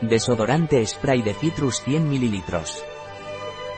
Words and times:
Desodorante 0.00 0.86
spray 0.86 1.22
de 1.22 1.34
citrus 1.34 1.82
100 1.82 2.08
ml. 2.08 2.42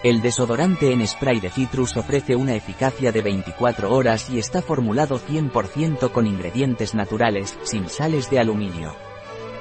El 0.03 0.21
desodorante 0.21 0.93
en 0.93 1.07
spray 1.07 1.41
de 1.41 1.49
citrus 1.49 1.97
ofrece 1.97 2.37
una 2.37 2.55
eficacia 2.55 3.11
de 3.11 3.23
24 3.23 3.91
horas 3.91 4.29
y 4.29 4.39
está 4.39 4.61
formulado 4.61 5.19
100% 5.19 6.13
con 6.13 6.27
ingredientes 6.27 6.95
naturales, 6.95 7.59
sin 7.63 7.89
sales 7.89 8.29
de 8.29 8.39
aluminio. 8.39 8.95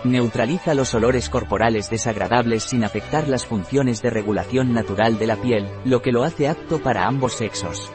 Neutraliza 0.04 0.73
los 0.73 0.94
olores 0.94 1.30
corporales 1.30 1.90
desagradables 1.90 2.64
sin 2.64 2.84
afectar 2.84 3.30
las 3.30 3.46
funciones 3.46 4.02
de 4.02 4.10
regulación 4.10 4.73
natural 4.73 5.18
de 5.18 5.28
la 5.28 5.38
piel, 5.38 5.66
lo 5.86 6.02
que 6.02 6.12
lo 6.12 6.26
hace 6.26 6.50
apto 6.50 6.80
para 6.80 7.05
ambos 7.05 7.36
sexos. 7.36 7.89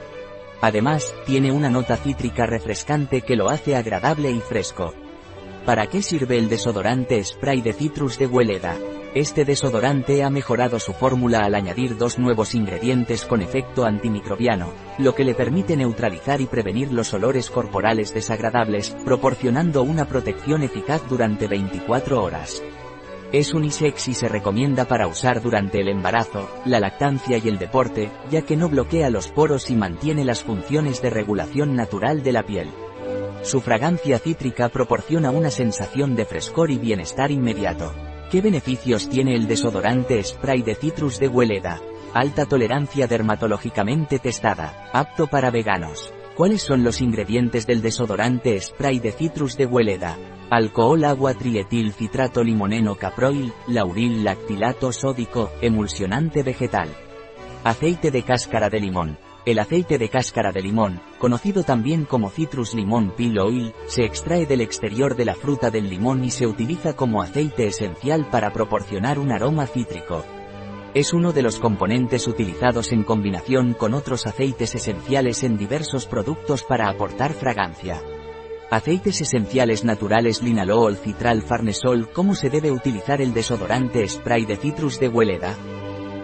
Además, 0.63 1.15
tiene 1.27 1.53
una 1.53 1.69
nota 1.69 1.99
cítrica 1.99 2.47
refrescante 2.47 3.21
que 3.21 3.37
lo 3.37 3.51
hace 3.51 3.77
agradable 3.77 4.31
y 4.31 4.41
fresco. 4.41 4.95
¿Para 5.65 5.87
qué 5.87 6.03
sirve 6.03 6.37
el 6.37 6.51
desodorante 6.51 7.25
spray 7.25 7.63
de 7.63 7.73
citrus 7.73 8.19
de 8.19 8.27
Hueleda? 8.27 8.77
Este 9.15 9.47
desodorante 9.47 10.23
ha 10.23 10.29
mejorado 10.29 10.79
su 10.79 10.93
fórmula 10.93 11.39
al 11.39 11.55
añadir 11.55 11.97
dos 11.97 12.19
nuevos 12.19 12.55
ingredientes 12.55 13.25
con 13.25 13.41
efecto 13.41 13.87
antimicrobiano, 13.87 14.75
lo 14.99 15.15
que 15.15 15.25
le 15.25 15.35
permite 15.35 15.75
neutralizar 15.75 16.43
y 16.43 16.47
prevenir 16.47 16.93
los 16.93 17.15
olores 17.15 17.49
corporales 17.49 18.13
desagradables, 18.13 18.95
proporcionando 19.07 19.83
una 19.83 20.07
protección 20.07 20.63
eficaz 20.65 21.01
durante 21.09 21.47
24 21.47 22.23
horas. 22.23 22.63
Es 23.33 23.55
unisex 23.55 24.09
y 24.09 24.15
se 24.15 24.29
recomienda 24.29 24.85
para 24.85 25.07
usar 25.07 25.41
durante 25.41 25.81
el 25.81 25.89
embarazo, 25.89 26.51
la 26.67 26.79
lactancia 26.79 27.39
y 27.39 27.49
el 27.49 27.59
deporte, 27.59 28.11
ya 28.31 28.43
que 28.43 28.59
no 28.59 28.69
bloquea 28.69 29.09
los 29.09 29.29
poros 29.29 29.71
y 29.71 29.77
mantiene 29.77 30.27
las 30.27 30.43
funciones 30.43 31.01
de 31.01 31.09
regulación 31.09 31.75
natural 31.75 32.23
de 32.23 32.33
la 32.33 32.43
piel. 32.43 32.69
Su 33.45 33.61
fragancia 33.61 34.19
cítrica 34.19 34.71
proporciona 34.71 35.31
una 35.31 35.51
sensación 35.51 36.17
de 36.17 36.25
frescor 36.25 36.71
y 36.71 36.79
bienestar 36.79 37.31
inmediato. 37.31 37.93
¿Qué 38.31 38.41
beneficios 38.41 39.11
tiene 39.11 39.35
el 39.35 39.47
desodorante 39.47 40.23
spray 40.25 40.63
de 40.63 40.75
citrus 40.75 41.21
de 41.21 41.29
Hueleda? 41.29 41.79
Alta 42.15 42.47
tolerancia 42.47 43.07
dermatológicamente 43.07 44.19
testada, 44.19 44.89
apto 44.95 45.27
para 45.27 45.51
veganos. 45.51 46.11
¿Cuáles 46.35 46.63
son 46.63 46.85
los 46.85 47.03
ingredientes 47.03 47.67
del 47.67 47.83
desodorante 47.83 48.59
spray 48.59 48.99
de 48.99 49.13
citrus 49.13 49.59
de 49.59 49.67
Hueleda? 49.67 50.17
Alcohol, 50.49 51.05
agua, 51.05 51.35
trietil, 51.35 51.93
citrato, 51.93 52.43
limoneno, 52.43 52.95
caproil, 52.95 53.53
lauril, 53.69 54.25
lactilato 54.25 54.91
sódico, 54.91 55.53
emulsionante 55.61 56.43
vegetal. 56.43 56.89
Aceite 57.63 58.11
de 58.11 58.23
cáscara 58.23 58.71
de 58.71 58.81
limón. 58.81 59.19
El 59.47 59.59
aceite 59.59 59.99
de 59.99 60.09
cáscara 60.09 60.53
de 60.53 60.63
limón, 60.63 61.03
conocido 61.19 61.65
también 61.65 62.07
como 62.07 62.31
citrus 62.31 62.73
limón 62.73 63.11
peel 63.15 63.39
oil, 63.39 63.75
se 63.87 64.05
extrae 64.05 64.47
del 64.47 64.63
exterior 64.63 65.17
de 65.17 65.27
la 65.27 65.35
fruta 65.35 65.71
del 65.71 65.91
limón 65.91 66.25
y 66.25 66.31
se 66.31 66.47
utiliza 66.47 66.97
como 66.97 67.21
aceite 67.21 67.67
esencial 67.67 68.31
para 68.31 68.55
proporcionar 68.55 69.19
un 69.19 69.33
aroma 69.33 69.67
cítrico. 69.67 70.25
Es 70.95 71.13
uno 71.13 71.35
de 71.35 71.43
los 71.43 71.59
componentes 71.59 72.27
utilizados 72.27 72.91
en 72.93 73.03
combinación 73.03 73.75
con 73.75 73.93
otros 73.93 74.27
aceites 74.27 74.75
esenciales 74.75 75.43
en 75.43 75.59
diversos 75.59 76.07
productos 76.07 76.63
para 76.63 76.89
aportar 76.89 77.35
fragancia. 77.35 78.01
Aceites 78.71 79.21
esenciales 79.21 79.85
naturales 79.85 80.43
linalool 80.43 80.97
citral 80.97 81.43
farnesol 81.43 82.09
¿Cómo 82.13 82.35
se 82.35 82.49
debe 82.49 82.73
utilizar 82.73 83.21
el 83.21 83.35
desodorante 83.35 84.09
spray 84.09 84.47
de 84.47 84.57
citrus 84.57 84.99
de 84.99 85.09
Hueleda? 85.09 85.55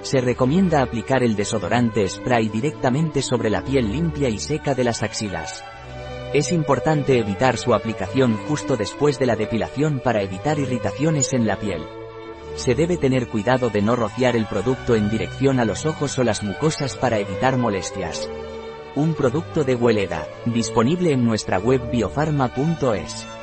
Se 0.03 0.21
recomienda 0.21 0.83
aplicar 0.83 1.23
el 1.23 1.37
desodorante 1.37 2.09
spray 2.09 2.49
directamente 2.49 3.23
sobre 3.23 3.51
la 3.51 3.63
piel 3.63 3.93
limpia 3.93 4.29
y 4.29 4.39
seca 4.39 4.75
de 4.75 4.85
las 4.85 5.03
axilas. 5.03 5.63
Es 6.33 6.53
importante 6.53 7.19
evitar 7.19 7.57
su 7.57 7.75
aplicación 7.75 8.37
justo 8.49 8.77
después 8.77 9.19
de 9.19 9.27
la 9.27 9.37
depilación 9.37 10.01
para 10.03 10.23
evitar 10.23 10.59
irritaciones 10.59 11.33
en 11.33 11.47
la 11.47 11.57
piel. 11.57 11.83
Se 12.55 12.75
debe 12.75 12.97
tener 12.97 13.29
cuidado 13.29 13.69
de 13.69 13.83
no 13.83 13.97
rociar 13.97 14.37
el 14.37 14.47
producto 14.47 14.95
en 14.95 15.11
dirección 15.11 15.61
a 15.61 15.65
los 15.65 15.87
ojos 15.87 16.19
o 16.19 16.25
las 16.25 16.43
mucosas 16.43 16.97
para 16.97 17.19
evitar 17.19 17.57
molestias. 17.57 18.31
Un 18.97 19.15
producto 19.15 19.65
de 19.65 19.75
Hueleda, 19.75 20.27
disponible 20.47 21.13
en 21.13 21.25
nuestra 21.25 21.59
web 21.59 21.91
biofarma.es. 21.91 23.40